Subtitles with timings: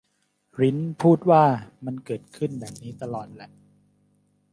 [0.59, 1.43] ริ้นพูดว่า
[1.85, 3.49] มันเกิดขึ้นแบบนี้ตลอดแหละ